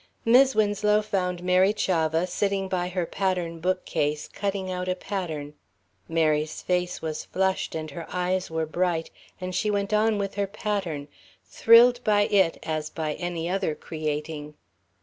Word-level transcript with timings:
Mis' 0.25 0.55
Winslow 0.55 1.03
found 1.03 1.43
Mary 1.43 1.73
Chavah 1.73 2.25
sitting 2.25 2.67
by 2.67 2.87
her 2.87 3.05
pattern 3.05 3.59
bookcase, 3.59 4.27
cutting 4.27 4.71
out 4.71 4.89
a 4.89 4.95
pattern. 4.95 5.53
Mary's 6.09 6.59
face 6.63 7.03
was 7.03 7.25
flushed 7.25 7.75
and 7.75 7.91
her 7.91 8.07
eyes 8.09 8.49
were 8.49 8.65
bright, 8.65 9.11
and 9.39 9.53
she 9.53 9.69
went 9.69 9.93
on 9.93 10.17
with 10.17 10.33
her 10.33 10.47
pattern, 10.47 11.07
thrilled 11.45 12.03
by 12.03 12.21
it 12.21 12.57
as 12.63 12.89
by 12.89 13.13
any 13.13 13.47
other 13.47 13.75
creating. 13.75 14.55